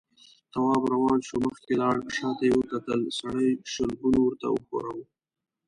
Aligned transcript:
تواب 0.51 0.83
روان 0.93 1.19
شو، 1.27 1.37
مخکې 1.47 1.73
لاړ، 1.81 1.97
شاته 2.17 2.43
يې 2.49 2.53
وکتل، 2.59 3.01
سړي 3.19 3.49
شلګون 3.73 4.15
ورته 4.21 4.47
وښوراوه. 4.51 5.05